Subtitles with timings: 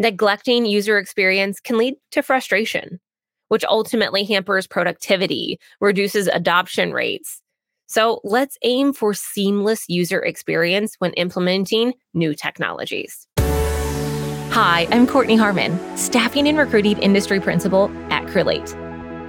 [0.00, 3.00] Neglecting user experience can lead to frustration,
[3.48, 7.42] which ultimately hampers productivity, reduces adoption rates.
[7.88, 13.26] So let's aim for seamless user experience when implementing new technologies.
[13.40, 18.72] Hi, I'm Kortney Harmon, Staffing and Recruiting Industry Principal at Crelate.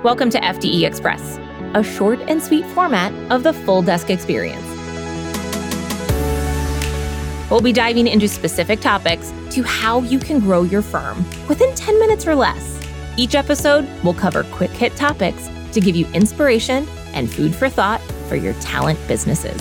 [0.03, 1.39] Welcome to FDE Express,
[1.73, 4.78] a short and sweet format of the full desk experience.
[7.49, 11.99] We'll be diving into specific topics to how you can grow your firm within 10
[11.99, 12.79] minutes or less.
[13.17, 18.01] Each episode will cover quick hit topics to give you inspiration and food for thought
[18.27, 19.59] for your talent businesses.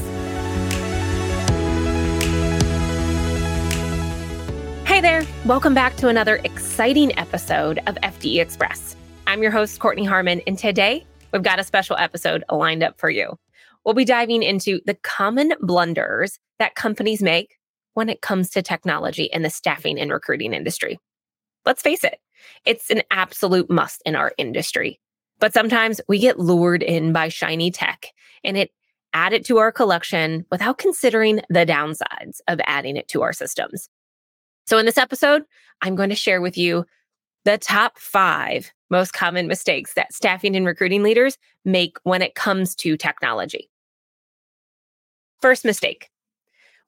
[4.86, 8.96] Hey there, welcome back to another exciting episode of FDE Express.
[9.26, 13.08] I'm your host, Kortney Harmon, and today we've got a special episode lined up for
[13.08, 13.38] you.
[13.86, 17.57] We'll be diving into the common blunders that companies make
[17.98, 21.00] when it comes to technology in the staffing and recruiting industry.
[21.66, 22.20] Let's face it,
[22.64, 25.00] it's an absolute must in our industry.
[25.40, 28.06] But sometimes we get lured in by shiny tech
[28.44, 28.70] and it
[29.14, 33.88] add it to our collection without considering the downsides of adding it to our systems.
[34.68, 35.42] So in this episode,
[35.82, 36.86] I'm going to share with you
[37.44, 42.76] the top 5 most common mistakes that staffing and recruiting leaders make when it comes
[42.76, 43.68] to technology.
[45.40, 46.10] First mistake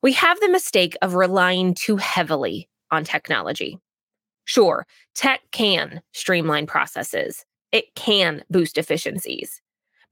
[0.02, 3.78] we have the mistake of relying too heavily on technology.
[4.44, 9.60] Sure, tech can streamline processes, it can boost efficiencies.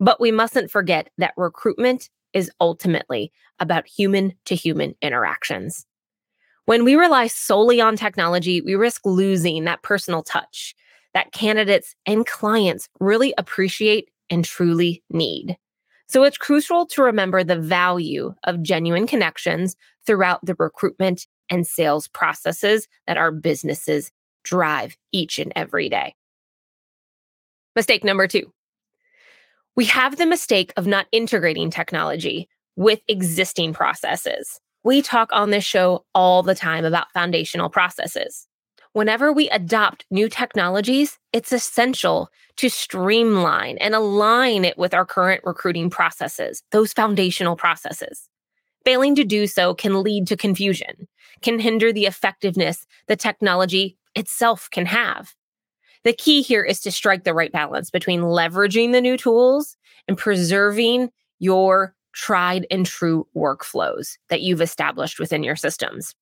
[0.01, 5.87] But we mustn't forget that recruitment is ultimately about human to human interactions.
[6.67, 10.75] When we rely solely on technology, we risk losing that personal touch
[11.15, 15.57] that candidates and clients really appreciate and truly need.
[16.09, 22.09] So it's crucial to remember the value of genuine connections throughout the recruitment and sales
[22.09, 24.11] processes that our businesses
[24.43, 26.15] drive each and every day.
[27.77, 28.53] Mistake number two
[29.77, 34.59] we have the mistake of not integrating technology with existing processes.
[34.83, 38.49] We talk on this show all the time about foundational processes
[38.93, 45.43] whenever we adopt new technologies, it's essential to streamline and align it with our current
[45.45, 48.29] recruiting processes, those foundational processes.
[48.85, 51.09] Failing to do so can lead to confusion,
[51.43, 55.35] can hinder the effectiveness the technology itself can have.
[56.05, 59.77] The key here is to strike the right balance between leveraging the new tools
[60.07, 66.15] and preserving your tried and true workflows that you've established within your systems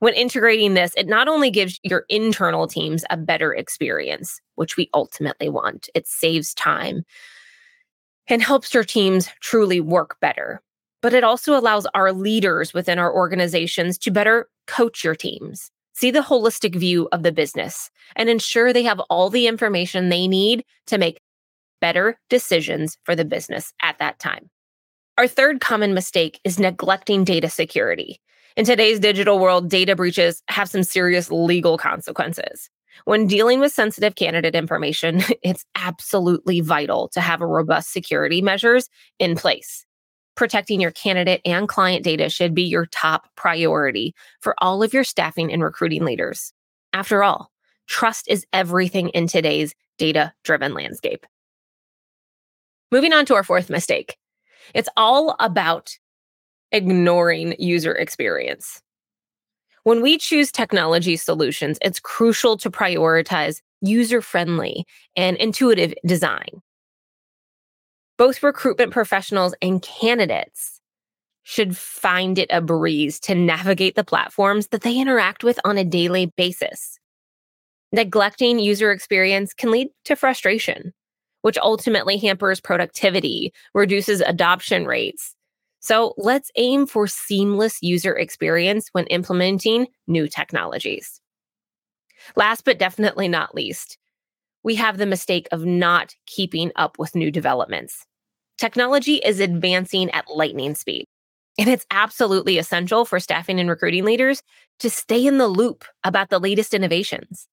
[0.00, 4.90] when integrating this, it not only gives your internal teams a better experience, which we
[4.94, 7.04] ultimately want, it saves time
[8.28, 10.60] and helps your teams truly work better.
[11.02, 16.10] But it also allows our leaders within our organizations to better coach your teams, see
[16.10, 20.64] the holistic view of the business, and ensure they have all the information they need
[20.86, 21.20] to make
[21.80, 24.50] better decisions for the business at that time.
[25.18, 28.20] Our third common mistake is neglecting data security.
[28.56, 32.70] In today's digital world, data breaches have some serious legal consequences.
[33.04, 39.36] When dealing with sensitive candidate information, it's absolutely vital to have robust security measures in
[39.36, 39.84] place.
[40.36, 45.04] Protecting your candidate and client data should be your top priority for all of your
[45.04, 46.54] staffing and recruiting leaders.
[46.94, 47.50] After all,
[47.86, 51.26] trust is everything in today's data driven landscape.
[52.90, 54.16] Moving on to our fourth mistake.
[54.74, 55.98] It's all about
[56.72, 58.82] ignoring user experience.
[59.84, 64.84] When we choose technology solutions, it's crucial to prioritize user friendly
[65.14, 66.60] and intuitive design.
[68.18, 70.80] Both recruitment professionals and candidates
[71.44, 75.84] should find it a breeze to navigate the platforms that they interact with on a
[75.84, 76.98] daily basis.
[77.92, 80.92] Neglecting user experience can lead to frustration,
[81.42, 85.35] which ultimately hampers productivity, reduces adoption rates,
[85.80, 91.20] so let's aim for seamless user experience when implementing new technologies.
[92.34, 93.98] Last but definitely not least,
[94.62, 98.04] we have the mistake of not keeping up with new developments.
[98.58, 101.06] Technology is advancing at lightning speed,
[101.58, 104.42] and it's absolutely essential for staffing and recruiting leaders
[104.80, 107.46] to stay in the loop about the latest innovations.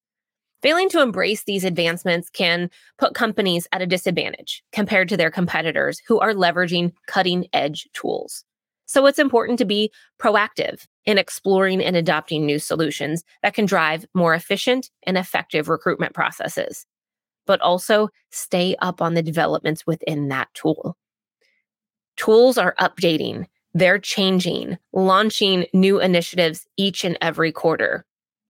[0.64, 6.02] Failing to embrace these advancements can put companies at a disadvantage compared to their competitors
[6.08, 8.46] who are leveraging cutting edge tools.
[8.86, 14.06] So it's important to be proactive in exploring and adopting new solutions that can drive
[14.14, 16.86] more efficient and effective recruitment processes,
[17.46, 20.96] but also stay up on the developments within that tool.
[22.16, 28.06] Tools are updating, they're changing, launching new initiatives each and every quarter.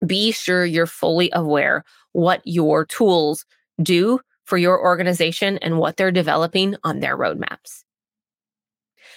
[0.06, 3.46] Be sure you're fully aware what your tools
[3.82, 7.84] do for your organization and what they're developing on their roadmaps.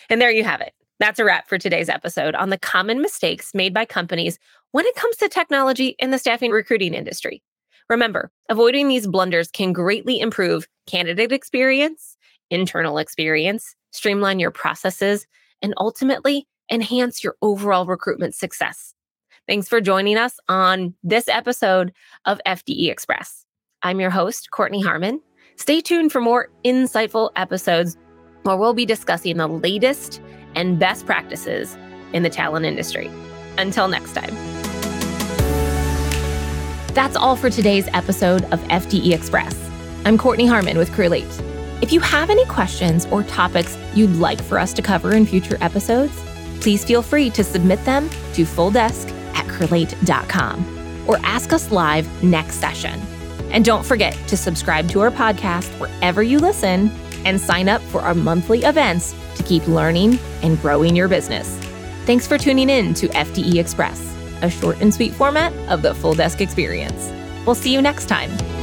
[0.08, 0.72] And there you have it.
[0.98, 4.38] That's a wrap for today's episode on the common mistakes made by companies
[4.72, 7.42] when it comes to technology in the staffing recruiting industry.
[7.90, 12.16] Remember, avoiding these blunders can greatly improve candidate experience,
[12.50, 15.26] internal experience, streamline your processes,
[15.62, 18.94] and ultimately enhance your overall recruitment success.
[19.48, 21.92] Thanks for joining us on this episode
[22.24, 23.44] of FDE Express.
[23.80, 25.20] I'm your host, Kortney Harmon.
[25.54, 27.96] Stay tuned for more insightful episodes
[28.42, 30.20] where we'll be discussing the latest
[30.56, 31.76] and best practices
[32.12, 33.08] in the talent industry.
[33.56, 34.34] Until next time.
[36.92, 39.54] That's all for today's episode of FDE Express.
[40.04, 41.82] I'm Kortney Harmon with Crelate.
[41.82, 45.56] If you have any questions or topics you'd like for us to cover in future
[45.60, 46.20] episodes,
[46.60, 49.15] please feel free to submit them to fulldesk
[49.56, 53.00] at crelate.com or ask us live next session.
[53.50, 56.90] And don't forget to subscribe to our podcast wherever you listen
[57.24, 61.56] and sign up for our monthly events to keep learning and growing your business.
[62.04, 66.14] Thanks for tuning in to FDE Express, a short and sweet format of the full
[66.14, 67.12] desk experience.
[67.44, 68.55] We'll see you next time.